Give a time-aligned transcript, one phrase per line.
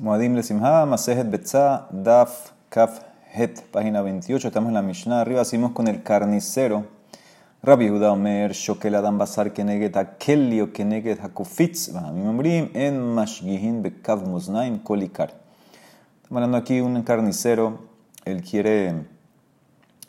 [0.00, 3.00] Moadim le Simha, Masejet Betza, Daf, Kaf,
[3.34, 4.46] Het, página 28.
[4.46, 5.22] Estamos en la Mishnah.
[5.22, 6.86] Arriba seguimos con el carnicero.
[7.64, 13.82] Rabbi Judá Omer, Shokel Adam Basar, Keneget Akeli o Keneget Hakufitz, Bahamim Omrim, En Mashgihin
[13.82, 15.30] Bekav Moznaim, Kolikar.
[16.22, 17.80] Estamos hablando aquí un carnicero.
[18.24, 19.04] Él quiere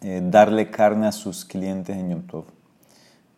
[0.02, 2.46] darle carne a sus clientes en Yom Tov.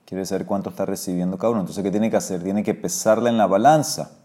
[0.03, 1.61] Quiere saber cuánto está recibiendo cada uno.
[1.61, 2.43] Entonces, ¿qué tiene que hacer?
[2.43, 4.17] Tiene que pesarla en la balanza.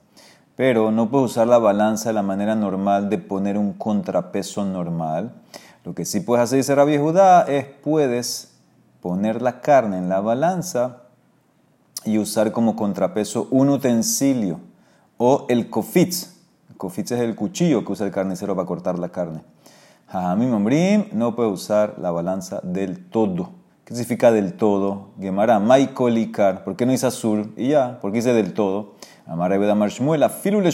[0.57, 5.33] Pero no puede usar la balanza de la manera normal de poner un contrapeso normal.
[5.85, 8.57] Lo que sí puedes hacer, dice Rabbi Judá, es puedes
[9.01, 11.03] poner la carne en la balanza
[12.05, 14.61] y usar como contrapeso un utensilio
[15.19, 16.35] o el kofitz.
[16.71, 19.43] El kofitz es el cuchillo que usa el carnicero para cortar la carne.
[20.09, 23.51] Jajamim Ombrim no puede usar la balanza del todo.
[23.85, 25.11] ¿Qué significa del todo?
[25.21, 26.65] Gemara, Maikolikar.
[26.65, 27.53] ¿Por qué no dice azul?
[27.57, 28.96] Y ya, ¿por qué dice del todo?
[29.27, 30.71] Amar Amar Shmuel, afilu le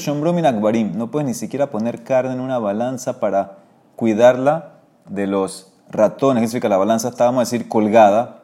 [0.46, 0.92] akbarim.
[0.94, 3.58] No puedes ni siquiera poner carne en una balanza para
[3.96, 4.74] cuidarla
[5.08, 6.42] de los ratones.
[6.42, 6.68] ¿Qué significa?
[6.68, 8.42] La balanza está, vamos a decir, colgada.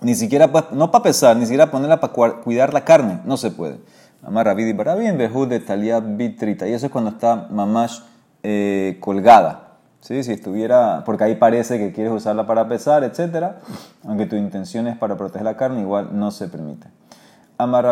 [0.00, 2.12] Ni siquiera, no para pesar, ni siquiera ponerla para
[2.42, 3.20] cuidar la carne.
[3.24, 3.78] No se puede.
[4.22, 6.66] Amar Rabidi Behud de Talia Bitrita.
[6.66, 8.00] Y eso es cuando está mamash
[8.42, 9.64] eh, colgada.
[10.00, 10.22] ¿Sí?
[10.22, 13.56] Si estuviera, porque ahí parece que quieres usarla para pesar, etc.
[14.06, 16.86] Aunque tu intención es para proteger la carne, igual no se permite.
[17.58, 17.86] Amar.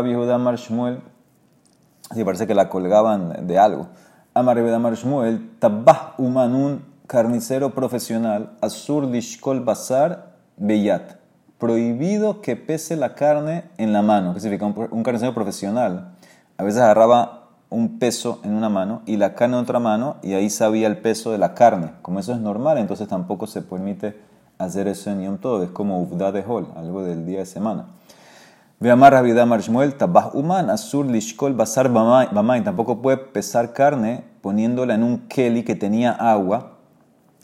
[2.13, 3.89] Sí, parece que la colgaban de algo.
[4.35, 5.59] Amar Rabbi Amar Shmuel.
[5.59, 8.51] Tabah Umanun, carnicero profesional.
[8.61, 11.17] Azur Lishkol Bazar Beyat.
[11.59, 14.35] Prohibido que pese la carne en la mano.
[14.35, 14.67] ¿Qué significa?
[14.67, 16.13] Un carnicero profesional.
[16.59, 20.35] A veces agarraba un peso en una mano y la carne en otra mano y
[20.35, 21.93] ahí sabía el peso de la carne.
[22.03, 24.17] Como eso es normal, entonces tampoco se permite
[24.59, 25.63] hacer eso en Yom Tov.
[25.63, 27.87] Es como Uvda de Hol, algo del día de semana.
[28.85, 32.63] Veamar Rabida Marshmuel, Tabah Uman, Azur Lishkol Basar Bamay.
[32.65, 36.77] Tampoco puede pesar carne poniéndola en un keli que tenía agua.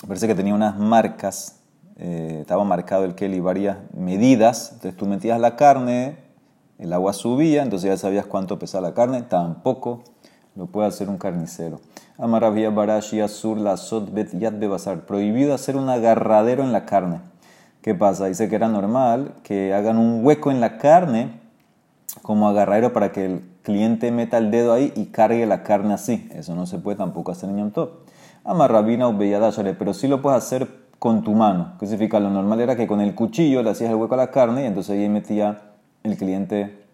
[0.07, 1.61] Parece que tenía unas marcas.
[1.97, 4.73] Eh, estaba marcado el keli varias medidas.
[4.75, 6.19] Entonces tú metías la carne,
[6.79, 9.23] el agua subía, entonces ya sabías cuánto pesaba la carne.
[9.23, 10.05] Tampoco
[10.57, 11.81] lo puede hacer un carnicero.
[12.19, 13.77] Amaravia Barashi Azur la
[14.13, 15.07] Bet Yad Bebasar.
[15.07, 17.23] Prohibido hacer un agarradero en la carne.
[17.83, 18.27] ¿Qué pasa?
[18.27, 21.40] Dice que era normal que hagan un hueco en la carne
[22.23, 26.29] como agarradero para que el cliente meta el dedo ahí y cargue la carne así.
[26.33, 27.91] Eso no se puede tampoco hacer en Yom Tov.
[28.45, 30.69] Amarrabina o pero sí lo puedes hacer
[30.99, 31.75] con tu mano.
[31.79, 32.21] ¿Qué significa?
[32.21, 34.67] Lo normal era que con el cuchillo le hacías el hueco a la carne y
[34.67, 35.63] entonces ahí metía
[36.03, 36.85] el cliente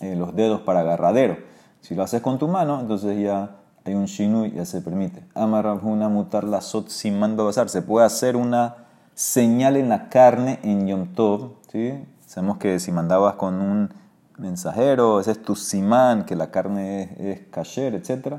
[0.00, 1.36] eh, los dedos para agarradero.
[1.80, 5.24] Si lo haces con tu mano, entonces ya hay un shinu y ya se permite.
[5.34, 7.68] Amarrabuna mutar la sot sin mando basar.
[7.68, 8.76] Se puede hacer una
[9.14, 11.52] señal en la carne en Yom Tov.
[11.70, 11.92] ¿sí?
[12.26, 13.99] Sabemos que si mandabas con un
[14.40, 18.36] mensajero, ese es tu simán, que la carne es, es kasher, etc.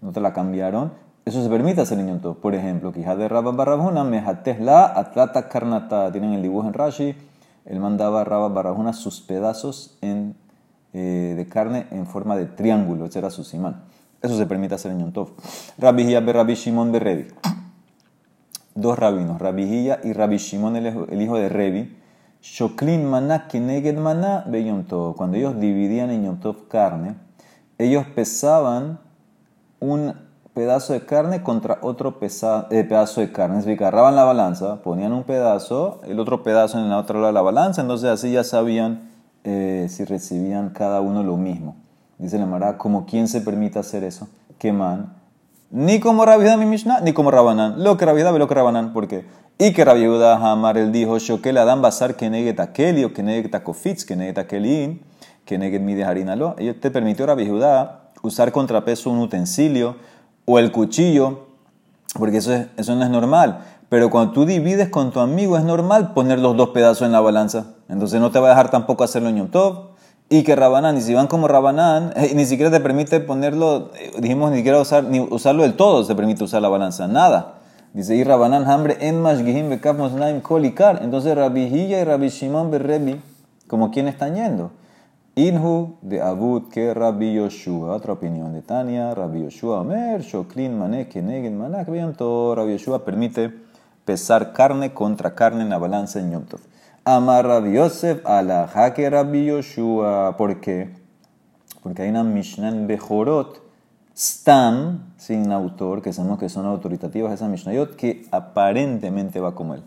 [0.00, 0.92] No te la cambiaron.
[1.24, 2.34] Eso se permite hacer en Yom.
[2.34, 6.12] Por ejemplo, quizás de Rabba Barrabuna, mejates la atlata carnata.
[6.12, 7.16] Tienen el dibujo en Rashi.
[7.64, 10.36] Él mandaba a Rabba Barrabuna sus pedazos en,
[10.92, 13.06] eh, de carne en forma de triángulo.
[13.06, 13.84] Ese era su simán.
[14.20, 15.30] Eso se permite hacer en Yom Tov.
[15.78, 17.26] Rabbi Hiyah Rabbi Shimon de Revi
[18.74, 21.96] dos rabinos, Rabbi y Rabbi Shimon, el hijo de Revi,
[22.44, 25.16] Shoklin maná keneged maná Yom Tov.
[25.16, 26.38] Cuando ellos dividían en Yom
[26.68, 27.14] carne,
[27.78, 28.98] ellos pesaban
[29.80, 30.12] un
[30.52, 33.58] pedazo de carne contra otro eh, pedazo de carne.
[33.58, 37.28] Es decir, agarraban la balanza, ponían un pedazo, el otro pedazo en la otra lado
[37.28, 39.08] de la balanza, entonces así ya sabían
[39.44, 41.76] eh, si recibían cada uno lo mismo.
[42.18, 44.28] Dice la Mara, ¿como quién se permite hacer eso?
[44.70, 45.14] man
[45.70, 47.82] ni como Rabbi mi Mishnah, ni como Rabanán.
[47.82, 48.92] Lo que Rabbi ve lo que Rabanán.
[48.92, 49.24] ¿Por qué?
[49.58, 53.54] Y que Rabbi Hamar, él dijo, Shokel Adam Basar que neget aquel o que neget
[53.54, 55.00] akofitz, que neget akelin,
[55.44, 56.56] que neget mi harinalo.
[56.58, 57.50] Ellos te permitió Rabbi
[58.22, 59.96] usar contrapeso un utensilio
[60.44, 61.46] o el cuchillo,
[62.18, 63.60] porque eso, es, eso no es normal.
[63.88, 67.20] Pero cuando tú divides con tu amigo es normal poner los dos pedazos en la
[67.20, 67.74] balanza.
[67.88, 69.93] Entonces no te va a dejar tampoco hacerlo en Yom Tov
[70.38, 74.10] y que Rabanán, y si van como Rabanán, eh, ni siquiera te permite ponerlo, eh,
[74.18, 77.58] dijimos ni siquiera usar, ni usarlo del todo, se permite usar la balanza, nada.
[77.92, 80.98] Dice, y Rabanán, hambre en mashgihim bekaf mosnaim kolikar.
[81.04, 83.20] Entonces Rabbi y Rabbi Shimon berrebi,
[83.68, 84.72] como quien están yendo.
[85.36, 91.10] Inhu de Abud que Rabbi Yoshua, otra opinión de Tania, Rabbi Yoshua Omer, Shoklin Manek,
[91.10, 91.86] Kenegen Manak,
[92.16, 93.52] todo Rabbi Yoshua permite
[94.04, 96.60] pesar carne contra carne en la balanza en Yom Tov.
[97.06, 100.38] Amar Rabbi Yosef a la jaque Rabbi Yoshua.
[100.38, 100.88] ¿Por qué?
[101.82, 103.60] Porque hay una Mishnah en Bejorot,
[104.16, 109.82] Stam, sin autor, que sabemos que son autoritativas esas Mishnayot, que aparentemente va como él.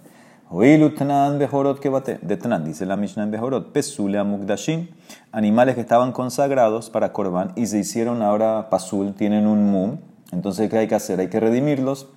[0.52, 2.20] Oilutnan Bejorot que bate.
[2.22, 3.72] De Tnan, dice la Mishnah en Bejorot.
[3.72, 4.92] Pesule Mukdashin.
[5.32, 9.98] Animales que estaban consagrados para Korban y se hicieron ahora pasul, tienen un mum.
[10.32, 11.20] Entonces, ¿qué hay que hacer?
[11.20, 12.10] Hay que redimirlos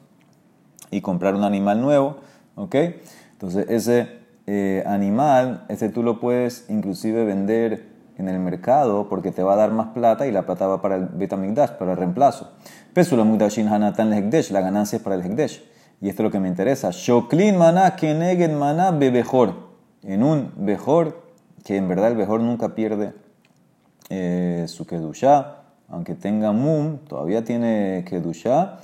[0.90, 2.16] y comprar un animal nuevo,
[2.54, 2.74] ¿ok?
[3.32, 4.19] Entonces, ese
[4.52, 7.86] eh, animal, ese tú lo puedes inclusive vender
[8.18, 10.96] en el mercado porque te va a dar más plata y la plata va para
[10.96, 12.50] el Betamigdash, para el reemplazo.
[12.92, 15.62] Pesula Mudashin Hanatan Hekdesh, la ganancia es para el Hekdesh.
[16.00, 16.90] Y esto es lo que me interesa.
[16.90, 19.54] Shoklin maná kenegen maná bebejor.
[20.02, 21.22] En un bejor,
[21.64, 23.12] que en verdad el bejor nunca pierde
[24.08, 25.58] eh, su kedushá,
[25.88, 28.80] aunque tenga mum, todavía tiene kedushá.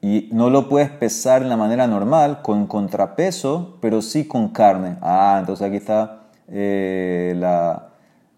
[0.00, 4.96] Y no lo puedes pesar en la manera normal, con contrapeso, pero sí con carne.
[5.02, 7.88] Ah, entonces aquí está eh, la,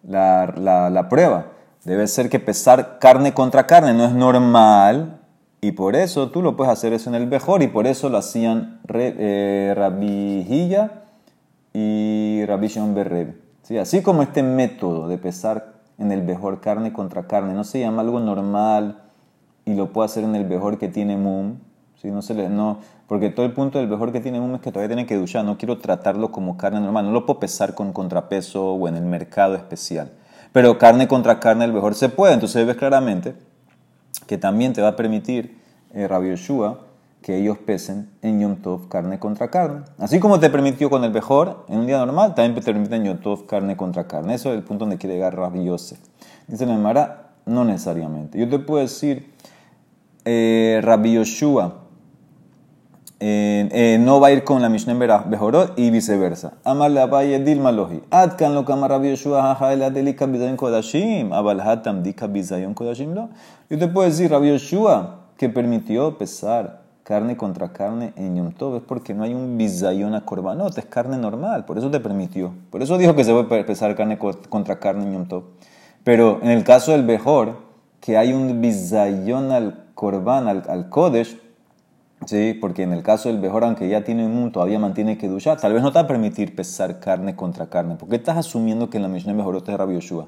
[0.03, 1.47] la, la prueba.
[1.85, 5.21] Debe ser que pesar carne contra carne no es normal,
[5.63, 8.19] y por eso tú lo puedes hacer eso en el Bejor, y por eso lo
[8.19, 10.47] hacían eh, Rabbi
[11.75, 13.77] y Rabbi Shimon ¿Sí?
[13.77, 18.01] Así como este método de pesar en el Bejor carne contra carne no se llama
[18.03, 19.03] algo normal
[19.71, 21.59] y lo puede hacer en el Bejor que tiene Mum,
[22.01, 22.11] ¿sí?
[22.11, 24.71] no se le, no, porque todo el punto del Bejor que tiene Mum es que
[24.71, 27.93] todavía tiene que duchar, no quiero tratarlo como carne normal, no lo puedo pesar con
[27.93, 30.13] contrapeso o en el mercado especial.
[30.53, 33.35] Pero carne contra carne el Bejor se puede, entonces ves claramente
[34.27, 35.59] que también te va a permitir
[35.93, 36.81] eh, Rabbi Yoshua
[37.23, 39.83] que ellos pesen en Yom Tov carne contra carne.
[39.99, 43.05] Así como te permitió con el mejor en un día normal, también te permite en
[43.05, 44.35] Yom Tov carne contra carne.
[44.35, 45.99] Eso es el punto donde quiere llegar Rabbi Yosef.
[46.47, 48.39] Dice la Mara, no necesariamente.
[48.39, 49.33] Yo te puedo decir,
[50.31, 51.75] eh, Rabbi Yoshua
[53.19, 54.95] eh, eh, no va a ir con la Mishnah
[55.27, 56.55] Bejorot y viceversa.
[56.65, 58.01] Amar la valle Dilma Lohi.
[58.11, 61.33] Atkan lo kama Rabbi Yoshua jaja el adelika bizayon kodashim.
[61.33, 63.29] Abal hatam dika bizayon kodashim lo.
[63.69, 68.77] Yo te puedo decir, Rabbi Yoshua, que permitió pesar carne contra carne en Yom Tov
[68.77, 72.53] es porque no hay un bizayon a korbanot, es carne normal, por eso te permitió.
[72.71, 75.43] Por eso dijo que se puede pesar carne contra carne en Yom Tov.
[76.05, 77.57] Pero en el caso del Bejor,
[78.01, 81.39] que hay un bizayon al korban, al, al Kodesh,
[82.25, 82.57] ¿sí?
[82.59, 85.75] porque en el caso del Bejor, aunque ya tiene un todavía mantiene que duchar, tal
[85.75, 87.97] vez no te va a permitir pesar carne contra carne.
[87.97, 90.27] ¿Por qué estás asumiendo que en la Mishnah Bejorot es Rabbi Yoshua?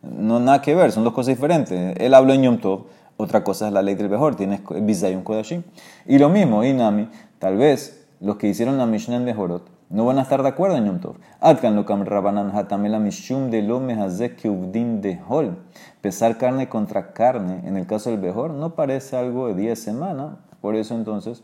[0.00, 1.96] No, nada que ver, son dos cosas diferentes.
[1.98, 2.86] Él habló en Yom Tov,
[3.18, 5.64] otra cosa es la ley del Bejor, tienes Bizayun Kodashim.
[6.06, 10.18] Y lo mismo, Inami, tal vez los que hicieron la Mishnah en Bejorot no van
[10.18, 11.16] a estar de acuerdo en Yom Tov.
[11.40, 15.58] Atkan lo kam rabanan hatamela mishum de lo mehazek de hol.
[16.00, 20.36] Pesar carne contra carne, en el caso del Bejor, no parece algo de 10 semanas,
[20.60, 21.42] por eso entonces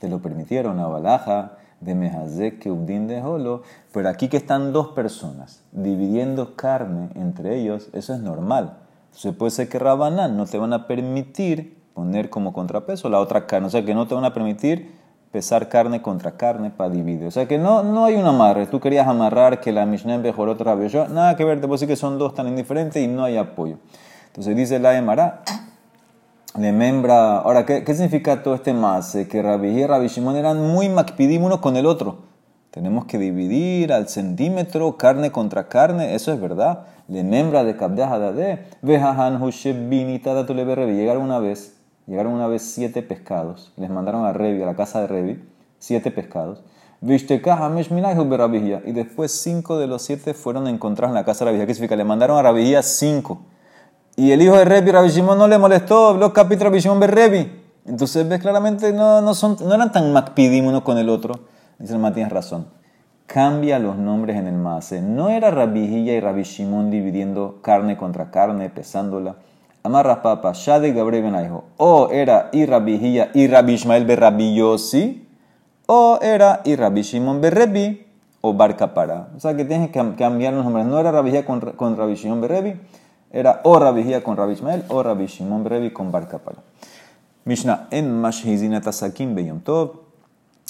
[0.00, 3.62] te lo permitieron a Balaja de Mehazek Ubdin de Holo,
[3.92, 8.78] pero aquí que están dos personas dividiendo carne entre ellos, eso es normal.
[9.10, 13.46] Se puede ser que Rabanán no te van a permitir poner como contrapeso la otra
[13.46, 15.01] carne, o sea que no te van a permitir
[15.32, 17.26] pesar carne contra carne para dividir.
[17.26, 18.66] O sea que no, no hay un amarre.
[18.66, 20.94] Tú querías amarrar que la Mishnah mejoró otra vez.
[20.94, 23.78] Nada que ver, te puedo decir que son dos tan indiferentes y no hay apoyo.
[24.26, 25.42] Entonces dice la Emara,
[26.58, 27.38] le membra.
[27.38, 29.16] Ahora, ¿qué, ¿qué, significa todo este más?
[29.30, 32.30] Que Rabbi y Rabbi Shimon eran muy macpidim uno con el otro.
[32.70, 36.86] Tenemos que dividir al centímetro carne contra carne, eso es verdad.
[37.08, 42.62] Le membra de Kabdeha Dade, Vejahan Hosheb Binita tu Llegaron una vez, llegaron una vez
[42.62, 43.72] siete pescados.
[43.76, 45.44] Les mandaron a Revi, a la casa de Revi,
[45.78, 46.62] siete pescados.
[47.04, 47.16] Y
[48.92, 51.96] después cinco de los siete fueron encontrados en la casa de Rabbi ¿Qué significa?
[51.96, 53.42] Le mandaron a Rabbi cinco.
[54.14, 57.60] Y el hijo de Rebi, Rabbi no le molestó, los capítulos Rabbi Shimon Rebi.
[57.86, 61.34] Entonces ves claramente no, no, son, no eran tan macpidim uno con el otro.
[61.80, 62.68] Dice el tienes razón.
[63.26, 65.02] Cambia los nombres en el Maase.
[65.02, 66.44] No era Rabbi y Rabbi
[66.90, 69.36] dividiendo carne contra carne, pesándola.
[69.84, 71.64] Amarra papa, Shade Gabriel Benaijo.
[71.76, 75.26] O era y Rabbi y Rabbi Ishmael Berrabi Yossi.
[75.86, 78.06] O era y Rabbi Shimon Berrebi
[78.40, 79.28] o Barca para.
[79.36, 80.86] O sea que tienes que cambiar los nombres.
[80.86, 82.76] No era Rabbi con, con Rabbi Shimon Berrebi
[83.32, 86.58] era o Rabbi con Rabbi Ishmael o Rabbi Shimon Brevi con Bar Kapala.
[87.44, 90.02] Mishnah, en Mashhizina Tasakim Beyom Tov,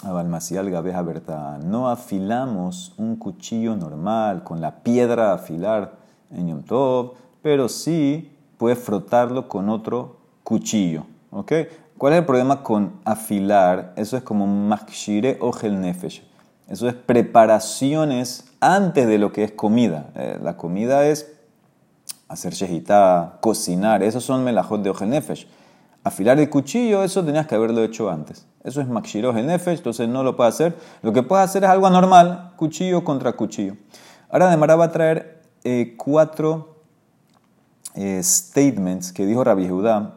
[0.05, 1.59] Abalmasial Gabeja Berta.
[1.59, 5.93] No afilamos un cuchillo normal con la piedra afilar
[6.31, 8.32] en Yom Tov, pero sí
[8.63, 11.05] puedes frotarlo con otro cuchillo.
[11.33, 11.53] ¿Ok?
[11.99, 13.93] ¿Cuál es el problema con afilar?
[13.97, 16.23] Eso es como Makshire o Nefesh.
[16.69, 20.11] Eso es preparaciones antes de lo que es comida.
[20.15, 21.33] Eh, la comida es
[22.29, 25.49] hacer shehita, cocinar, esos son melajot de ojenefesh.
[26.05, 28.47] Afilar el cuchillo, eso tenías que haberlo hecho antes.
[28.63, 30.77] Eso es makshiro nefesh, entonces no lo puede hacer.
[31.03, 33.75] Lo que puede hacer es algo anormal, cuchillo contra cuchillo.
[34.31, 36.72] Ahora Demara va a traer eh, cuatro
[37.95, 40.15] eh, statements que dijo Rabbi Judá,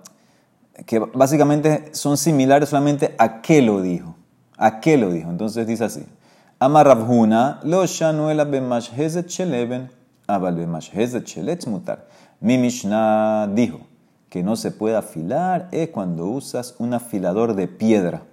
[0.86, 4.15] que básicamente son similares solamente a qué lo dijo.
[4.58, 5.29] A qué lo dijo.
[5.29, 6.05] Entonces dice así.
[6.60, 9.89] Ama Rabhuna, lo shanuela sheleven.
[12.39, 13.79] Mi Mishnah dijo
[14.29, 18.24] que no se puede afilar es cuando usas un afilador de piedra,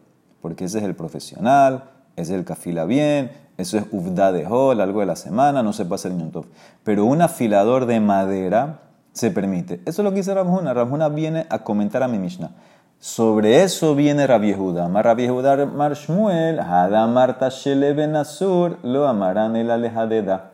[0.41, 4.47] porque ese es el profesional, ese es el que afila bien, eso es uvda de
[4.47, 6.47] hol, algo de la semana, no se puede hacer yontov.
[6.83, 8.81] Pero un afilador de madera
[9.13, 9.81] se permite.
[9.85, 10.75] Eso es lo que dice Ramjuna.
[10.75, 12.51] Ramjuna viene a comentar a mi Mishnah.
[12.99, 14.89] Sobre eso viene Rabbi Yehuda.
[14.89, 15.29] Mar Rabbi
[15.67, 20.53] Mar Shmuel, Hada Marta Ben Asur, lo amarán el alejadeda.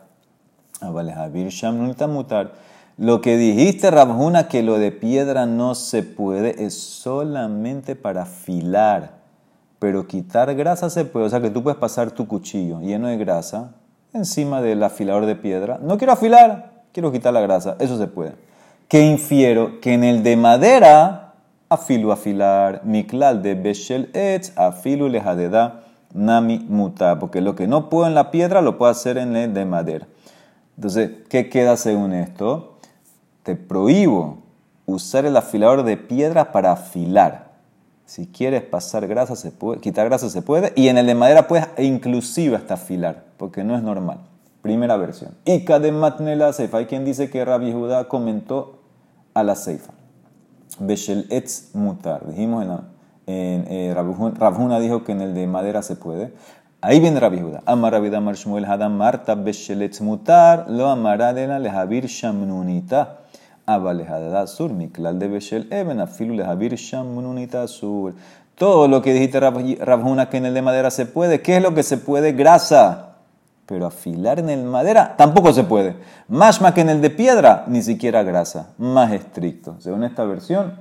[2.07, 2.51] mutar.
[2.97, 9.11] Lo que dijiste, Ramjuna, que lo de piedra no se puede, es solamente para afilar.
[9.77, 11.27] Pero quitar grasa se puede.
[11.27, 13.73] O sea que tú puedes pasar tu cuchillo lleno de grasa
[14.11, 15.79] encima del afilador de piedra.
[15.81, 17.75] No quiero afilar, quiero quitar la grasa.
[17.79, 18.48] Eso se puede.
[18.89, 19.79] ¿Qué infiero?
[19.81, 21.35] Que en el de madera,
[21.69, 27.19] afilo afilar, miklal de beshel etz, afilo lejadeda, nami muta.
[27.19, 30.07] Porque lo que no puedo en la piedra lo puedo hacer en el de madera.
[30.75, 32.79] Entonces, ¿qué queda según esto?
[33.43, 34.39] Te prohíbo
[34.87, 37.49] usar el afilador de piedra para afilar.
[38.07, 40.73] Si quieres pasar grasa, se puede, quitar grasa se puede.
[40.75, 44.17] Y en el de madera puedes inclusive hasta afilar, porque no es normal.
[44.63, 45.35] Primera versión.
[45.45, 46.79] Y Matnela Seifa.
[46.79, 48.78] Hay quien dice que Rabbi Judá comentó
[49.39, 49.93] a la Seifa.
[50.79, 52.25] Beshel etz mutar.
[52.27, 56.33] Dijimos en, en eh, Rabjuna dijo que en el de madera se puede.
[56.81, 57.61] Ahí viene Rabbi Judá.
[57.65, 60.69] Amar Rabbi Damar Shmuel Hadam Marta Beshel etz mutar.
[60.69, 63.19] Lo amará de la lehavir shamnunita
[64.47, 68.13] sur, miklal de Beshel Eben, afilu lehavir shamununita sur.
[68.55, 71.41] Todo lo que dijiste Rabjuna que en el de madera se puede.
[71.41, 72.33] ¿Qué es lo que se puede?
[72.33, 73.08] Grasa.
[73.69, 75.95] Pero afilar en el madera tampoco se puede.
[76.27, 78.73] Más más que en el de piedra, ni siquiera grasa.
[78.79, 79.75] Más estricto.
[79.79, 80.73] Según esta versión,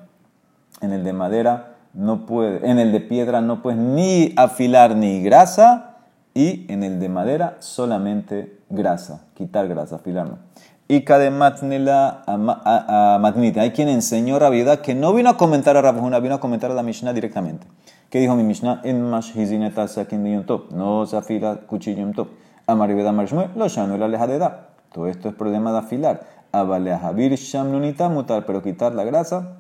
[0.80, 5.22] en el de madera no puede, en el de piedra no puedes ni afilar ni
[5.22, 5.96] grasa
[6.32, 10.48] y en el de madera solamente grasa, quitar grasa, afilar no
[10.88, 13.60] y Kadematnila a Matnita.
[13.60, 16.74] Hay quien enseñó Rabiedad que no vino a comentar a Rabjuna, vino a comentar a
[16.74, 17.66] la Mishnah directamente.
[18.08, 18.80] ¿Qué dijo mi Mishnah?
[18.84, 20.72] En Mashhizineta Sakin de Top.
[20.72, 22.28] No se afila cuchillo en top.
[22.68, 24.60] Amaribeda Marshmuel, lo llano la edad.
[24.92, 26.20] Todo esto es problema de afilar.
[26.52, 29.56] Abaleahavir Shamnunita mutar, pero quitar la grasa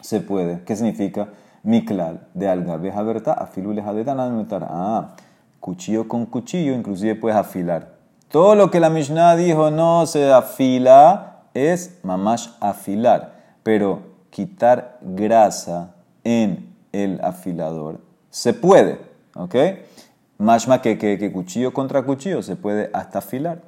[0.00, 0.62] se puede.
[0.64, 1.28] ¿Qué significa?
[1.64, 4.68] Miklal de alga veja verta afilu lejadeda mutar.
[4.70, 5.16] Ah,
[5.58, 7.96] cuchillo con cuchillo, inclusive puedes afilar.
[8.30, 15.90] Todo lo que la Mishnah dijo no se afila es mamash afilar, pero quitar grasa
[16.22, 17.98] en el afilador
[18.30, 19.00] se puede,
[19.34, 19.54] ¿ok?
[20.38, 23.62] Mashma que, que, cuchillo contra cuchillo se puede hasta afilar.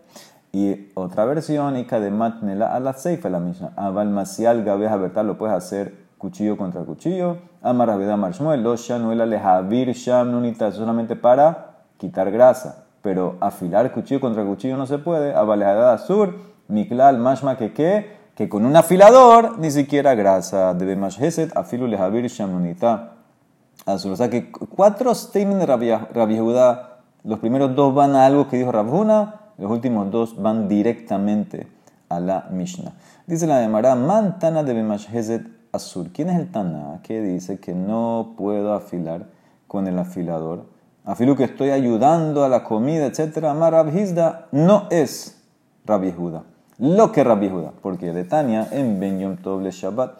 [0.52, 3.72] Y otra versión, y de matnela a la seifa la misma.
[3.76, 7.38] Aval masial gabeja verdad lo puedes hacer cuchillo contra cuchillo.
[7.62, 14.44] Amaraveda marshmuel, lo shanuela lehavir sham nunita solamente para quitar grasa pero afilar cuchillo contra
[14.44, 15.34] cuchillo no se puede.
[15.34, 16.34] Abalejada sur,
[16.68, 20.74] miklal, mashma que que, que con un afilador ni siquiera grasa.
[20.74, 23.12] Debe mashheset, afilu lehavir shamunita.
[23.86, 24.12] Azul.
[24.12, 28.56] O sea que cuatro statements de Rabbi Yehuda, los primeros dos van a algo que
[28.56, 31.66] dijo Rabhuna, los últimos dos van directamente
[32.08, 32.92] a la Mishnah.
[33.26, 36.10] Dice la Demara, man tana de mashheset azul.
[36.12, 39.26] ¿Quién es el Tana que dice que no puedo afilar
[39.66, 40.64] con el afilador?
[41.04, 43.44] afilu que estoy ayudando a la comida, etc.
[43.44, 43.86] Amar
[44.52, 45.42] no es
[45.86, 46.42] Rabbi Judá.
[46.78, 50.14] Lo que Rabbi Judá, porque de Tania en Ben Yom Tov Shabbat.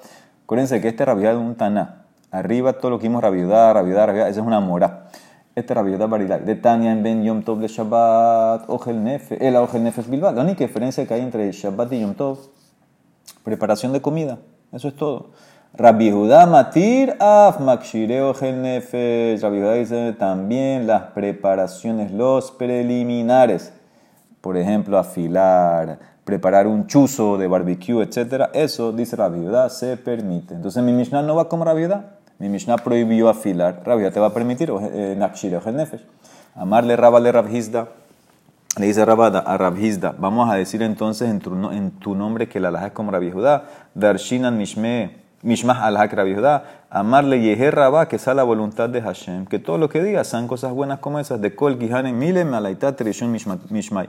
[0.45, 2.00] Acuérdense que este Rabbi es un Taná.
[2.31, 5.09] Arriba todo lo que vimos Rabbi Judá, Rabbi Judá, esa es una mora.
[5.55, 6.45] Este Rabbi Judá Barilai.
[6.45, 10.33] De Tania en Ben Yom Tov Shabbat, Ogel Nefe, el Ogel Nefes Bilbao.
[10.33, 12.39] La única diferencia que hay entre Shabbat y Yom Tov,
[13.43, 14.39] preparación de comida.
[14.73, 15.31] Eso es todo.
[15.75, 19.41] Rabbi Matir Af Makshireo Nefesh.
[19.41, 23.73] Rabbi dice también las preparaciones, los preliminares.
[24.41, 28.51] Por ejemplo, afilar, preparar un chuzo de barbecue, etc.
[28.53, 30.55] Eso, dice Rabbi Judá, se permite.
[30.55, 32.20] Entonces mi Mishnah no va como Rabbi Judá.
[32.41, 33.83] Mi Mishnah prohibió afilar.
[33.85, 36.05] Rabbi Judá te va a permitir eh, Nefesh.
[36.57, 37.89] Amarle Rabale Rabhizda.
[38.79, 41.41] Le dice Rabada a Rabhizda, vamos a decir entonces en
[41.91, 43.65] tu, nombre que la alhaja es como Rabbi Judá.
[43.95, 46.15] Darshinan Mishme Mishmah al Hak
[46.89, 50.47] amarle Yeher Rabá, que sea la voluntad de Hashem, que todo lo que diga sean
[50.47, 54.09] cosas buenas como esas, de Kol Gihane Mile Malaitat Trishon Mishmai.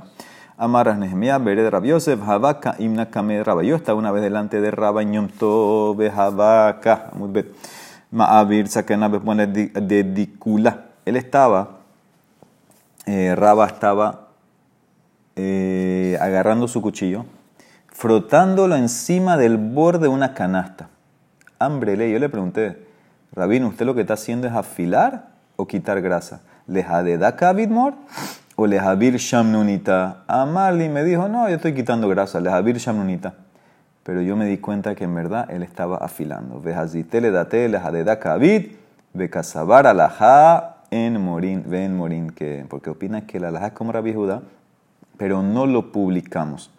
[0.57, 3.63] Amarras Nehemiah, Bered Rab Yosef, Habaka, Imna Kame Rabba.
[3.63, 7.47] Yo estaba una vez delante de Rabba Yom Tove, Habaka, Mudbet,
[8.11, 10.85] Pone de Dikula.
[11.05, 11.79] Él estaba,
[13.05, 14.27] eh, Rabba estaba
[15.35, 17.25] eh, agarrando su cuchillo,
[17.87, 20.89] frotándolo encima del borde de una canasta
[21.61, 22.11] hambre le.
[22.11, 22.85] Yo le pregunté,
[23.33, 26.41] Rabino, ¿usted lo que está haciendo es afilar o quitar grasa?
[26.67, 27.93] ¿Lejadeda kabidmor
[28.55, 30.23] o lejabir shamnunita?
[30.27, 33.35] Amali me dijo, no, yo estoy quitando grasa, lejabir shamnunita.
[34.03, 36.59] Pero yo me di cuenta que en verdad él estaba afilando.
[36.59, 38.77] Vejazitele date lejadeda kabit,
[39.13, 44.13] becasabar alajá en morín, ven morín, que, porque opina que la alajá es como Rabbi
[44.13, 44.41] Judá,
[45.17, 46.71] pero no lo publicamos.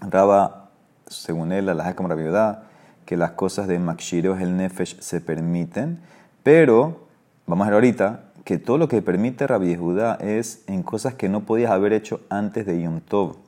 [0.00, 0.70] Raba,
[1.06, 2.64] según él, la alajá es como Rabbi Judá,
[3.04, 6.00] que las cosas de Makshireo el Nefesh se permiten,
[6.42, 7.06] pero,
[7.46, 11.28] vamos a ver ahorita, que todo lo que permite Rabbi Judá es en cosas que
[11.28, 13.45] no podías haber hecho antes de Yom Tov.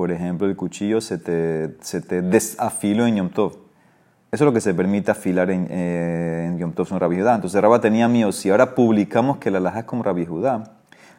[0.00, 3.52] Por ejemplo, el cuchillo se te, se te desafiló en Yom Tov.
[4.32, 7.34] Eso es lo que se permite afilar en, eh, en Yom Tov son Rabbi Judá.
[7.34, 10.64] Entonces Rabba tenía miedo, si ahora publicamos que la laja es como Rabbi Judá,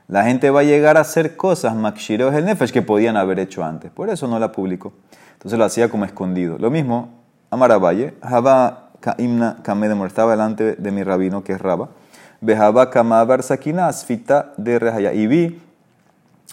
[0.07, 3.63] la gente va a llegar a hacer cosas, Makshireo el Nefesh, que podían haber hecho
[3.63, 3.91] antes.
[3.91, 4.93] Por eso no la publicó.
[5.33, 6.57] Entonces lo hacía como escondido.
[6.57, 7.09] Lo mismo,
[7.51, 11.89] Amaravalle, Jaba Kaimna Kamedemor, estaba delante de mi rabino, que es Rabba.
[12.41, 15.13] Bejaba Kamabar Sakina, Asfita de Rehaya.
[15.13, 15.61] Y vi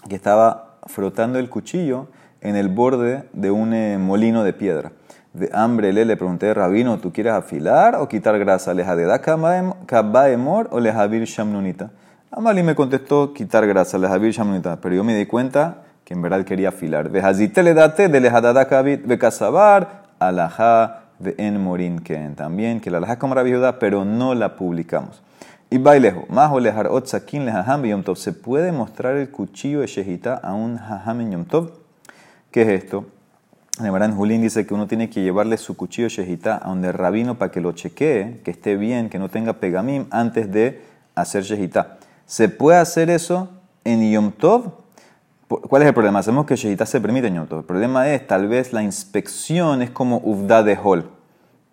[0.07, 2.07] que estaba frotando el cuchillo
[2.41, 4.91] en el borde de un eh, molino de piedra.
[5.33, 8.73] De hambre le, le pregunté, Rabino, ¿tú quieres afilar o quitar grasa?
[8.73, 11.91] ¿Lejadeda kabaemor o lejavir shamnunita?
[12.31, 14.79] Amali me contestó, quitar grasa, lejavir shamnunita.
[14.81, 17.09] Pero yo me di cuenta que en verdad quería afilar.
[17.09, 22.35] Vejazite le date de lejadada kabit bekasabar alajá de en morin ken.
[22.35, 25.21] También que la alajá como Rabbi pero no la publicamos.
[25.69, 28.17] Y bailejo, más o lejar otzakin lejaham yom tov.
[28.17, 31.78] ¿Se puede mostrar el cuchillo de Shehita a un jajam en yom tov?
[32.51, 33.05] ¿Qué es esto?
[33.79, 36.93] Nemarán Julín dice que uno tiene que llevarle su cuchillo de Shehita a donde el
[36.95, 40.81] rabino para que lo chequee, que esté bien, que no tenga pegamim antes de
[41.15, 41.97] hacer Shehita.
[42.25, 43.49] ¿Se puede hacer eso
[43.83, 44.71] en Yom Tov?
[45.47, 46.21] ¿Cuál es el problema?
[46.23, 47.59] Sabemos que Shehita se permite en Yom Tov.
[47.59, 51.09] El problema es, tal vez la inspección es como Uvda de Hol.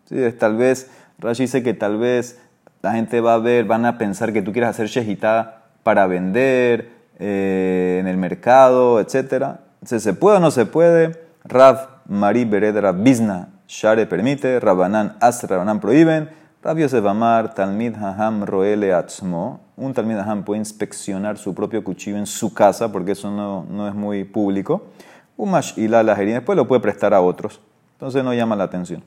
[0.05, 0.17] ¿Sí?
[0.39, 2.39] Tal vez, Rashi dice que tal vez
[2.83, 6.91] la gente va a ver, van a pensar que tú quieres hacer shejitá para vender
[7.19, 9.59] eh, en el mercado, etc.
[9.87, 11.13] ¿Se puede o no se puede?
[11.45, 16.29] Rav, Mari, Beredra, Bizna, Share permite, Rabanan, As, Rabanan prohíben,
[16.61, 19.61] Rav Yosef Amar, Talmid Haham, Roele Atzmo.
[19.77, 23.87] Un Talmid Haham puede inspeccionar su propio cuchillo en su casa, porque eso no, no
[23.87, 24.87] es muy público.
[25.37, 27.61] Umash y la después lo puede prestar a otros.
[27.93, 29.05] Entonces no llama la atención.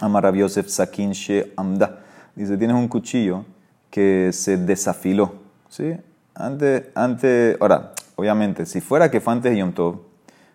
[0.00, 1.98] Amar Rav Yosef Sakin She Amda.
[2.34, 3.44] Dice, tienes un cuchillo
[3.90, 5.34] que se desafiló.
[5.68, 5.94] ¿sí?
[6.34, 10.00] Antes, antes, ahora, obviamente, si fuera que fue antes de Yom Tov,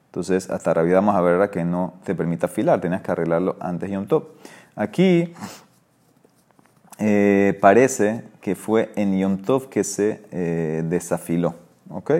[0.06, 3.96] entonces hasta vamos a ver que no te permite afilar, tenías que arreglarlo antes de
[3.96, 4.24] Yom Tov.
[4.76, 5.34] Aquí
[7.00, 11.56] eh, parece que fue en Yom Tov que se eh, desafiló.
[11.90, 12.12] ¿ok?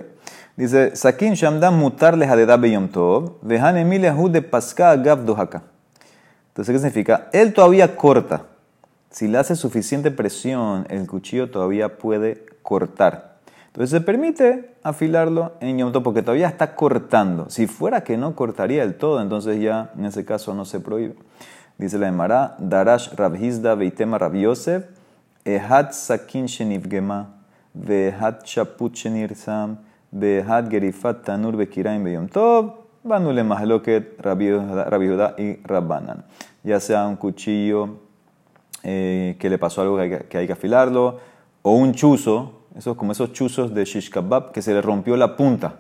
[0.58, 5.62] Dice, Sakin Shamdam mutar lehadedab Yom Tov, gav dohaka.
[6.48, 7.30] Entonces, ¿qué significa?
[7.34, 8.48] Él todavía corta.
[9.12, 13.35] Si le hace suficiente presión, el cuchillo todavía puede cortar.
[13.76, 17.50] Entonces se permite afilarlo en Yom porque todavía está cortando.
[17.50, 21.16] Si fuera que no cortaría el todo, entonces ya en ese caso no se prohíbe.
[21.78, 24.86] Dice la Emara, Darash Rabhizda Veitema Rab Yosef,
[25.44, 27.36] Ehad Sakin Shenivgema,
[27.74, 34.46] Vehat Shaput Shenirsam, Vehat Gerifat Tanur Bekiraim Beyom Tov, Banule Mahloket Rabbi
[35.38, 36.24] y Rabbanan.
[36.64, 37.98] Ya sea un cuchillo
[38.84, 41.20] eh, que le pasó algo que hay, que afilarlo,
[41.62, 45.36] o un chuzo, esos, como esos chuzos de shish kebab que se le rompió la
[45.36, 45.76] punta.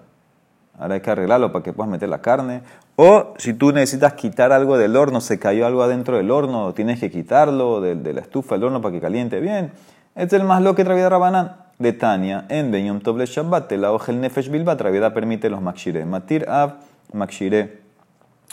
[0.77, 2.62] Ahora hay que arreglarlo para que puedas meter la carne.
[2.95, 6.99] O si tú necesitas quitar algo del horno, se cayó algo adentro del horno, tienes
[6.99, 9.71] que quitarlo de, de la estufa del horno para que caliente bien.
[10.15, 11.58] Este es el más lo que traviada Rabanán.
[11.77, 16.05] De Tania, en Benyom Toble Shabbat, la el Nefesh Bilba, traviada permite los makshire.
[16.05, 16.75] Matir Av,
[17.12, 17.81] makshire,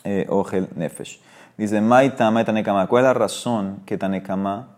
[0.02, 1.20] eh, ojel Nefesh.
[1.57, 2.88] Dice, Maita, Maita Nekama.
[2.88, 4.70] ¿Cuál es la razón que Tanekama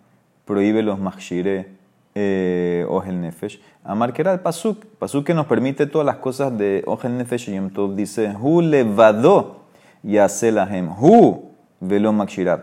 [0.44, 1.84] prohíbe los Machshire
[2.14, 3.61] eh, Ogel Nefesh?
[3.83, 4.85] Amar que era el Pasuk.
[4.98, 7.48] Pasuk que nos permite todas las cosas de Ogel Nefesh.
[7.48, 9.64] Y entonces dice, Hu levado
[10.03, 10.90] yaselahem.
[10.90, 12.14] Hu velo.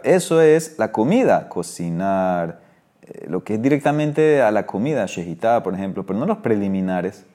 [0.03, 2.61] Eso es la comida, cocinar,
[3.01, 7.25] eh, lo que es directamente a la comida, shehitá, por ejemplo, pero no los preliminares.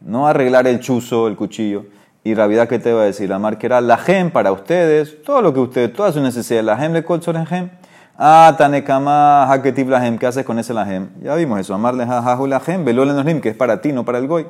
[0.00, 1.86] No arreglar el chuzo, el cuchillo
[2.24, 3.28] y Ravidad, ¿qué te va a decir?
[3.28, 6.76] La marca era la gem para ustedes, todo lo que ustedes, toda su necesidad, la
[6.76, 7.70] gem le colzor gem.
[8.18, 11.08] Ah, tanekama haketiv la gem, ¿qué haces con ese la gem?
[11.22, 14.18] Ya vimos eso, amarle jajahu la gem, velole lim, que es para ti, no para
[14.18, 14.46] el goy.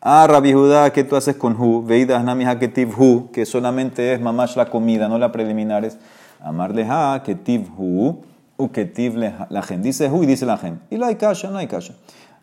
[0.00, 1.84] Ah, Rabbi Judá, ¿qué tú haces con hu?
[1.84, 5.96] Veidas nami haketiv hu, que solamente es mamash la comida, no la preliminares.
[6.42, 8.22] Amarle ha ketiv hu,
[8.58, 9.80] u ketiv la gem.
[9.80, 10.80] Dice hu y dice la gem.
[10.90, 11.94] Y lo hay kasha, no hay kasha.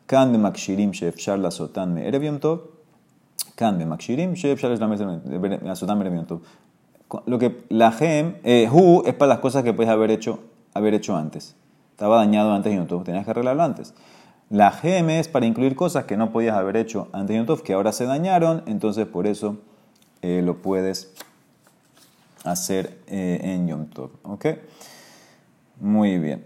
[0.08, 2.62] Kan de makshirim shefshar la sotan me erev tov.
[7.26, 10.40] Lo que la gem, eh, hu es para las cosas que puedes haber hecho,
[10.74, 11.56] haber hecho antes.
[11.92, 13.94] Estaba dañado antes de Yom tenías que arreglarlo antes.
[14.50, 17.74] La gem es para incluir cosas que no podías haber hecho antes de Yom que
[17.74, 19.58] ahora se dañaron, entonces por eso
[20.22, 21.14] eh, lo puedes
[22.44, 24.12] hacer eh, en Yom Tov.
[24.24, 24.46] ¿Ok?
[25.80, 26.46] Muy bien.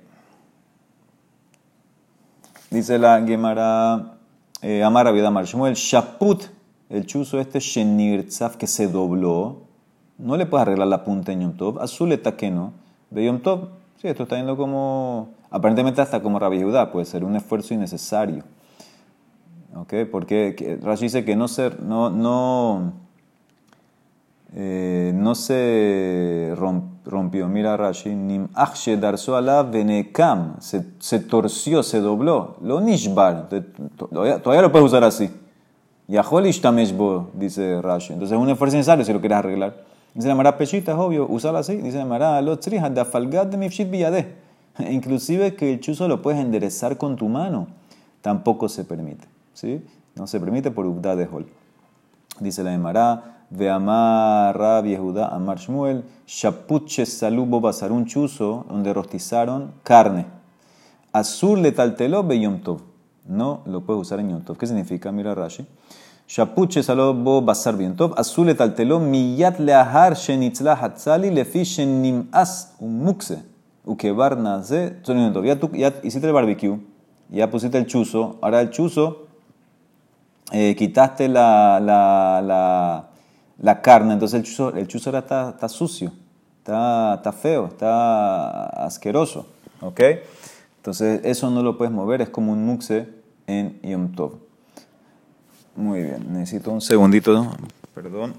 [2.70, 4.18] Dice la Gemara
[4.62, 6.44] eh, Amar Abid Amar Shmuel, Shaput,
[6.90, 9.62] el chuzo este Shenirtzaf que se dobló,
[10.18, 12.74] no le puedes arreglar la punta en Yom Tov, azul que no,
[13.10, 13.70] de Yom Tov,
[14.06, 18.44] sí, esto está yendo como, aparentemente hasta como Rabbi Judá, puede ser un esfuerzo innecesario.
[19.76, 19.94] ¿Ok?
[20.12, 22.94] Porque Rashi dice que no ser, no, no,
[24.54, 26.54] eh, no se
[27.04, 27.48] rompió.
[27.50, 28.48] Mira Rashi, nim
[29.00, 29.34] darso
[29.70, 32.56] venekam, se, se torció, se dobló.
[32.62, 33.50] Lo nishbar,
[33.98, 35.30] todavía, lo puedes usar así.
[36.08, 38.14] Yahol ishtameshbo, dice Rashi.
[38.14, 39.76] Entonces es un esfuerzo necesario si lo quieres arreglar.
[40.16, 41.76] Dice la Mara Peshita, es obvio, usarlo así.
[41.76, 44.34] Dice la Mara, lo trija, da falgat de mifshit biyade.
[44.80, 47.68] Inclusive que el chuzo lo puedes enderezar con tu mano.
[48.22, 49.28] Tampoco se permite.
[49.54, 49.84] ¿sí?
[50.16, 51.46] No se permite por Ubda de Hol.
[52.40, 58.94] Dice la Emara, Ve Amar Rab Yehuda, Amar Shmuel, Shapuche Salubo Basar, un chuzo donde
[58.94, 60.26] rostizaron carne.
[61.12, 62.82] Azul le talteló Yom Tov.
[63.28, 64.58] No lo puedes usar en Yom Tov.
[64.58, 65.12] ¿Qué significa?
[65.12, 65.66] Mira Rashi.
[66.28, 68.14] Shapuche Salubo Basar Yom Tov.
[68.18, 71.62] Azul le talteló Miyat leahar shenitzla hatzali lefi
[72.32, 73.44] as un mukse.
[73.86, 74.98] Ukebar naze.
[75.44, 76.80] Ya, tú, ya hiciste el barbecue.
[77.30, 78.38] Ya pusiste el chuzo.
[78.42, 79.28] Ahora el chuzo.
[80.52, 83.10] Eh, quitaste la, la, la
[83.58, 86.12] la carne, entonces el chuzo, el chuzo ahora está, sucio,
[86.58, 89.48] está, está, feo, está asqueroso.
[89.82, 90.02] ¿Ok?
[90.78, 93.08] Entonces eso no lo puedes mover, es como un muxe
[93.48, 94.45] en Yom Tov.
[95.76, 97.52] Muy bien, necesito un segundito,
[97.94, 98.34] perdón.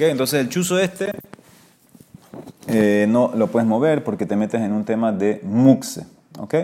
[0.00, 1.12] Entonces el chuzo este
[2.68, 6.06] eh, no lo puedes mover porque te metes en un tema de muxe.
[6.38, 6.54] Ok,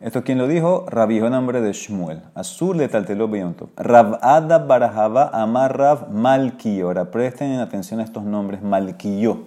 [0.00, 2.22] esto es quien lo dijo, Rabbi nombre de Shmuel.
[2.34, 6.88] Azul de Talteló Rab Rabada Barajaba Amar Rav Malkiyo.
[6.88, 9.44] Ahora presten atención a estos nombres Malkiyo.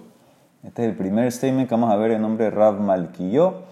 [0.63, 3.63] Este es el primer statement que vamos a ver el nombre de Rav Malkiyo.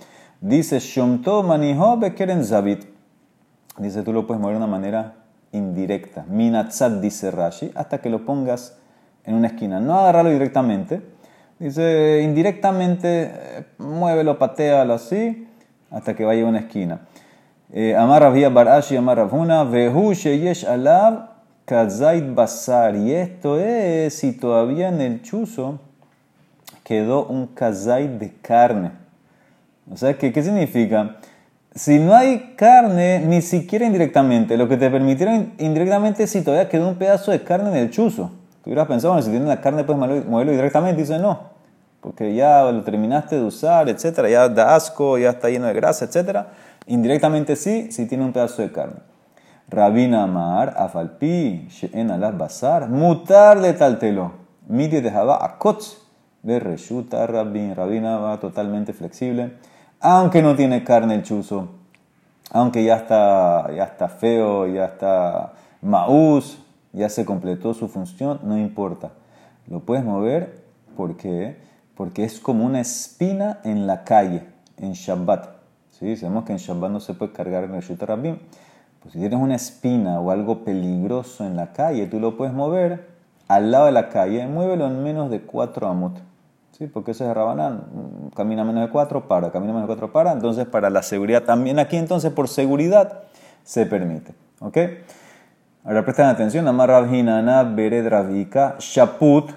[0.42, 2.86] Dice Shomto Maniho Bekeren Zabit.
[3.78, 5.16] Dice tú lo puedes mover de una manera
[5.52, 6.26] indirecta.
[6.28, 8.78] Minatzat dice Rashi, hasta que lo pongas
[9.26, 9.80] en una esquina.
[9.80, 11.02] No agarrarlo directamente.
[11.60, 15.48] Dice indirectamente, eh, muévelo, patealo así,
[15.90, 17.02] hasta que vaya a una esquina.
[17.72, 21.30] Eh, Amar Rabia Barashi, Amar Rabhuna, Vehu Sheyesh Alab,
[21.66, 22.96] Kazait Basar.
[22.96, 25.80] Y esto es si todavía en el chuzo
[26.84, 28.92] quedó un kazait de carne.
[29.92, 31.18] O sea, ¿qué, qué significa?
[31.74, 36.88] Si no hay carne, ni siquiera indirectamente, lo que te permitieron indirectamente si todavía quedó
[36.88, 38.32] un pedazo de carne en el chuzo.
[38.66, 41.04] Tú hubieras pensado, bueno, si tienes la carne puedes moverlo directamente.
[41.04, 41.52] Dice no,
[42.02, 46.04] porque ya lo terminaste de usar, etcétera, ya da asco, ya está lleno de grasa,
[46.04, 46.48] etcétera.
[46.88, 48.98] Indirectamente sí, si tiene un pedazo de carne.
[49.70, 54.34] Rabina Amar, Afalpi, She'en alas Basar, Mutar de Taltelo,
[54.68, 55.98] Midi de Jabá, Akotz,
[56.44, 57.74] de Reshuta Rabin.
[57.74, 59.54] Rabina va totalmente flexible
[60.00, 61.68] aunque no tiene carne el chuzo,
[62.52, 66.60] aunque ya está, ya está feo, ya está maús,
[66.96, 69.12] ya se completó su función, no importa.
[69.68, 70.64] Lo puedes mover
[70.96, 71.58] porque,
[71.96, 74.44] porque es como una espina en la calle,
[74.78, 75.56] en Shabbat.
[75.92, 76.16] ¿Sí?
[76.16, 78.38] Sabemos que en Shabbat no se puede cargar en el Rabim.
[79.02, 83.08] Pues si tienes una espina o algo peligroso en la calle, tú lo puedes mover
[83.48, 86.20] al lado de la calle, muévelo en menos de 4 amot.
[86.78, 86.88] ¿sí?
[86.88, 87.86] porque ese es Rabanán,
[88.36, 91.80] camina menos de cuatro, para, camina menos de cuatro, para, entonces para la seguridad también
[91.80, 93.24] aquí, entonces por seguridad
[93.64, 94.34] se permite.
[94.60, 94.78] ¿ok?
[95.88, 99.52] Ahora prestan atención, Amar Rabhinana, Bered Ravika, Shaput,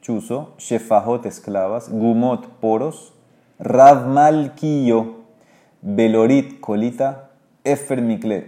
[0.00, 3.12] chuzo, Shefajot, esclavas, Gumot, poros,
[3.58, 5.16] Ravmalquillo,
[5.82, 7.28] Belorit, colita,
[7.62, 8.02] Efer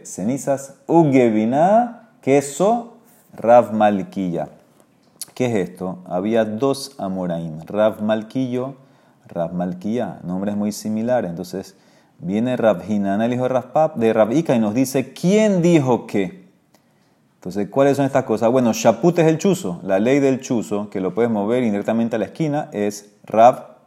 [0.05, 2.97] cenizas, Ugevina, queso,
[3.35, 4.49] Ravmalquilla.
[5.35, 5.99] ¿Qué es esto?
[6.07, 8.77] Había dos Amoraim, Rav Malquillo,
[9.29, 11.29] Rav Malquilla, nombres muy similares.
[11.29, 11.77] Entonces
[12.21, 16.40] viene Rav Hinana, el hijo de Rav, de Rav y nos dice, ¿quién dijo qué?
[17.41, 18.51] Entonces, ¿cuáles son estas cosas?
[18.51, 22.19] Bueno, Shaput es el chuzo, la ley del chuzo, que lo puedes mover indirectamente a
[22.19, 23.79] la esquina, es Rav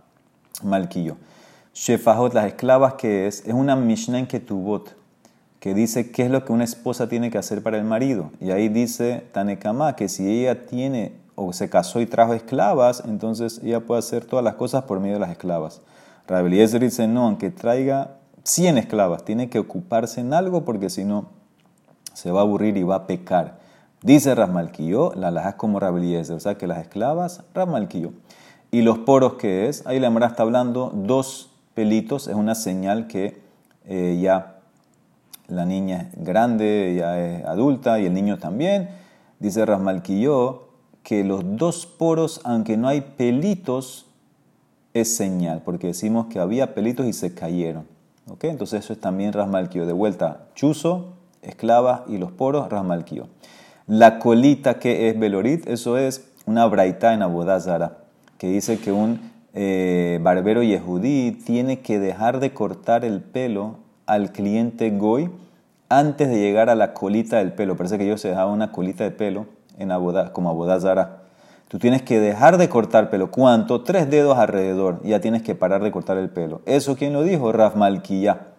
[0.63, 1.17] Malquillo.
[1.75, 3.45] Shefajot, las esclavas, que es?
[3.45, 4.95] Es una Mishnah en Ketubot,
[5.59, 8.31] que dice qué es lo que una esposa tiene que hacer para el marido.
[8.41, 13.61] Y ahí dice Tanekama que si ella tiene o se casó y trajo esclavas, entonces
[13.63, 15.81] ella puede hacer todas las cosas por medio de las esclavas.
[16.25, 21.42] Rabeliezer dice, no, aunque traiga 100 esclavas, tiene que ocuparse en algo porque si no
[22.13, 23.59] se va a aburrir y va a pecar.
[24.01, 28.11] Dice Rasmalquillo, la como Rabeliezer, o sea que las esclavas, Rasmalquillo.
[28.71, 33.07] Y los poros que es, ahí la Mara está hablando, dos pelitos, es una señal
[33.07, 33.41] que
[33.85, 34.59] eh, ya
[35.47, 38.89] la niña es grande, ya es adulta y el niño también.
[39.39, 40.69] Dice Rasmalquillo
[41.03, 44.07] que los dos poros, aunque no hay pelitos,
[44.93, 47.85] es señal, porque decimos que había pelitos y se cayeron.
[48.29, 48.45] ¿ok?
[48.45, 49.85] Entonces eso es también Rasmalquillo.
[49.85, 51.13] De vuelta, chuzo,
[51.43, 53.27] esclava y los poros, Rasmalquillo.
[53.87, 57.97] La colita que es Belorit, eso es una braita en Abodazara,
[58.37, 63.75] que dice que un eh, barbero yehudí tiene que dejar de cortar el pelo
[64.05, 65.29] al cliente Goy
[65.89, 67.77] antes de llegar a la colita del pelo.
[67.77, 69.45] Parece que yo se dejaba una colita de pelo
[69.77, 71.23] en aboda, como abodazara.
[71.67, 73.31] Tú tienes que dejar de cortar pelo.
[73.31, 73.81] ¿Cuánto?
[73.81, 75.01] Tres dedos alrededor.
[75.03, 76.61] Ya tienes que parar de cortar el pelo.
[76.65, 77.51] ¿Eso quién lo dijo?
[77.51, 78.52] Raf Malkiya.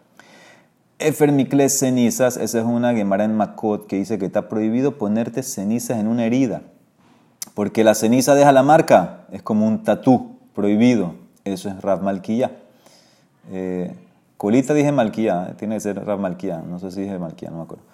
[0.99, 2.37] Efermicles cenizas.
[2.37, 6.25] Esa es una Gemara en Makot que dice que está prohibido ponerte cenizas en una
[6.25, 6.63] herida.
[7.55, 9.27] Porque la ceniza deja la marca.
[9.31, 10.39] Es como un tatú.
[10.55, 11.15] Prohibido.
[11.45, 12.53] Eso es Malkiya.
[13.51, 13.93] Eh,
[14.37, 17.85] Colita dije malquía, tiene que ser Rav no sé si dije malquía, no me acuerdo.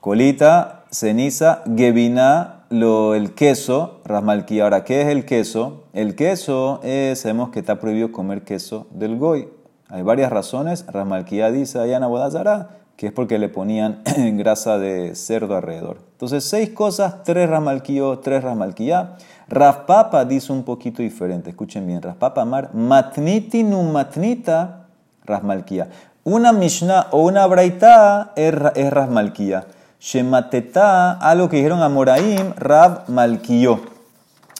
[0.00, 4.24] Colita, ceniza, gebina, lo, el queso, Rav.
[4.62, 5.86] Ahora, ¿qué es el queso?
[5.92, 9.48] El queso es, sabemos que está prohibido comer queso del goy.
[9.88, 10.84] Hay varias razones.
[10.86, 15.98] Rav Malquía dice allá en Abodazara que es porque le ponían grasa de cerdo alrededor.
[16.10, 19.14] Entonces, seis cosas, tres Ramalquío, tres Ramalquía.
[19.48, 21.50] Papa dice un poquito diferente.
[21.50, 22.00] Escuchen bien.
[22.18, 24.88] Papa Amar, matniti nu matnita
[25.24, 25.88] Rasmalquía.
[26.24, 29.68] Una Mishnah o una Braita es, es Rasmalquía.
[30.00, 33.04] Shemateta, algo que dijeron a Moraim, Rab.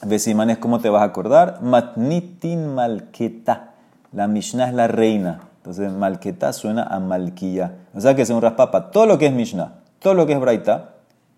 [0.07, 1.59] Vesimanes, ¿cómo te vas a acordar?
[1.61, 3.68] Matnitin Malqueta.
[4.13, 5.41] La Mishnah es la reina.
[5.59, 7.77] Entonces, Malqueta suena a Malquía.
[7.95, 8.91] O sea que un raspapa.
[8.91, 10.95] Todo lo que es Mishnah, todo lo que es Braita,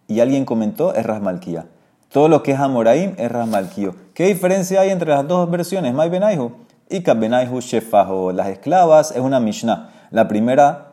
[0.06, 1.66] y alguien comentó, es Rasmalquía.
[2.10, 3.94] Todo lo que es Amoraim es Rasmalquillo.
[4.14, 5.94] ¿Qué diferencia hay entre las dos versiones?
[5.94, 6.52] May Benaihu
[6.88, 8.32] y Kabbenaihu Shefaho.
[8.32, 9.90] Las esclavas es una Mishnah.
[10.10, 10.88] La primera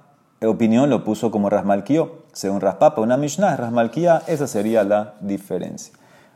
[0.46, 2.26] opinión lo puso como Rasmalkio.
[2.34, 4.22] Según Raspapa, una Mishnah es Rasmalkia.
[4.28, 5.94] Esa sería la diferencia.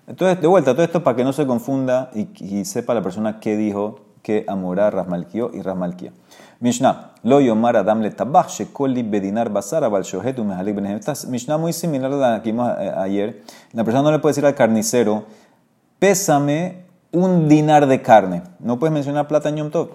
[0.08, 3.56] Entonces, de vuelta, todo esto para que no se confunda y, sepa la persona qué
[3.56, 6.12] dijo que amorá Rasmalkio y Rasmalkia.
[6.60, 10.98] Mishnah, lo yomar adam le tabach shekoli bedinar basara bal shohet umehalik benehem.
[10.98, 13.42] Esta Mishnah muy similar a la que vimos eh, ayer.
[13.74, 15.26] La persona no le puede decir al carnicero,
[15.98, 18.44] pésame un dinar de carne.
[18.60, 19.90] No puedes mencionar plata en Yom Tov.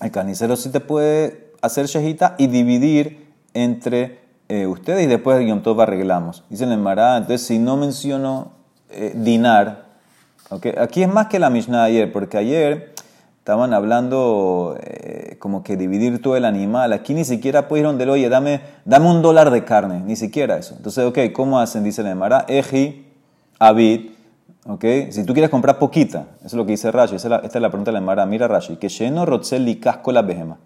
[0.00, 5.46] El carnicero sí te puede hacer shejita y dividir entre eh, ustedes y después de
[5.46, 6.42] Yom Tov arreglamos.
[6.48, 8.52] Dice el Mará, entonces si no menciono
[8.90, 9.84] eh, dinar,
[10.48, 12.91] okay, aquí es más que la Mishnah de ayer, porque ayer
[13.42, 16.92] estaban hablando eh, como que dividir todo el animal.
[16.92, 20.76] Aquí ni siquiera pudieron decir, oye, dame, dame un dólar de carne, ni siquiera eso.
[20.76, 21.82] Entonces, ok, ¿cómo hacen?
[21.82, 23.04] Dice el Mará, Eji,
[23.58, 24.12] Abid,
[24.64, 25.10] Okay.
[25.10, 27.90] Si tú quieres comprar poquita, eso es lo que dice Rashi, esta es la pregunta
[27.90, 30.58] de la Mara, mira Rashi, que lleno rotzel y casco la behema.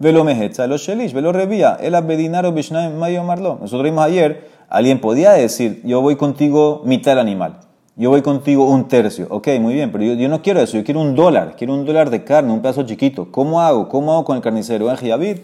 [0.00, 3.58] Velo mejetza, lo shelish, velo revía, el abedinaro bishnaim mayo marlo.
[3.60, 7.60] Nosotros vimos ayer, alguien podía decir, yo voy contigo mitad del animal,
[7.96, 9.26] yo voy contigo un tercio.
[9.30, 12.10] Ok, muy bien, pero yo, no quiero eso, yo quiero un dólar, quiero un dólar
[12.10, 13.30] de carne, un pedazo chiquito.
[13.30, 13.88] ¿Cómo hago?
[13.88, 14.90] ¿Cómo hago con el carnicero?
[14.90, 15.38] En Javid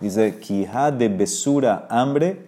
[0.00, 2.46] dice, quija de besura hambre,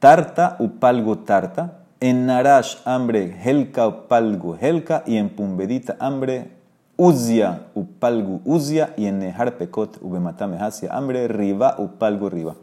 [0.00, 6.52] tarta upalgo tarta, en Narash, hambre, Helka, Upalgu, Helka, y en Pumbedita, hambre,
[6.96, 12.54] Uzia, Upalgu, Uzia, y en Nehar Pekot, Ubematame, Hasia, hambre, Riva, Upalgu, Riva.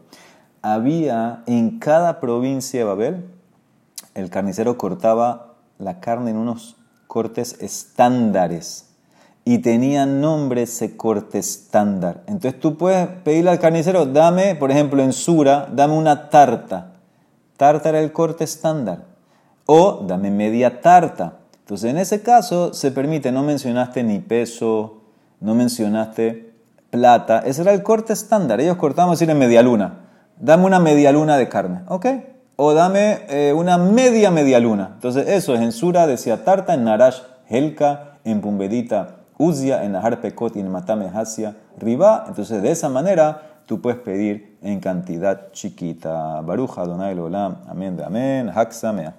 [0.62, 3.24] Había en cada provincia de Babel,
[4.14, 5.45] el carnicero cortaba
[5.78, 8.86] la carne en unos cortes estándares
[9.44, 12.22] y tenía nombre ese corte estándar.
[12.26, 16.94] Entonces tú puedes pedirle al carnicero, dame, por ejemplo, en Sura, dame una tarta.
[17.56, 19.04] Tarta era el corte estándar
[19.66, 21.38] o dame media tarta.
[21.60, 25.02] Entonces, en ese caso se permite, no mencionaste ni peso,
[25.40, 26.54] no mencionaste
[26.90, 27.40] plata.
[27.40, 28.60] Ese era el corte estándar.
[28.60, 30.00] Ellos cortaban decir en media luna.
[30.38, 32.06] Dame una media luna de carne, ¿ok?
[32.58, 34.92] O dame eh, una media media luna.
[34.94, 40.22] Entonces, eso es en Sura, decía tarta, en Narash, Helka, en Pumbedita, Uzia, en Nahar
[40.22, 42.24] Pekot y en Matame Hasia, Riba.
[42.28, 46.40] Entonces, de esa manera tú puedes pedir en cantidad chiquita.
[46.40, 49.14] Baruja, Donai Olam, amén, amén, Haxamea.